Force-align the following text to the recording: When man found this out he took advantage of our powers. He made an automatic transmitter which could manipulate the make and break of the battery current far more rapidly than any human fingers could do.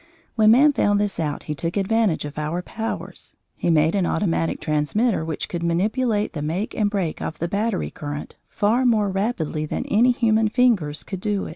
When 0.33 0.49
man 0.49 0.73
found 0.73 0.99
this 0.99 1.19
out 1.19 1.43
he 1.43 1.53
took 1.53 1.77
advantage 1.77 2.25
of 2.25 2.39
our 2.39 2.63
powers. 2.63 3.35
He 3.53 3.69
made 3.69 3.93
an 3.93 4.07
automatic 4.07 4.59
transmitter 4.59 5.23
which 5.23 5.47
could 5.47 5.61
manipulate 5.61 6.33
the 6.33 6.41
make 6.41 6.73
and 6.73 6.89
break 6.89 7.21
of 7.21 7.37
the 7.37 7.47
battery 7.47 7.91
current 7.91 8.35
far 8.49 8.83
more 8.83 9.11
rapidly 9.11 9.67
than 9.67 9.85
any 9.85 10.09
human 10.09 10.49
fingers 10.49 11.03
could 11.03 11.21
do. 11.21 11.47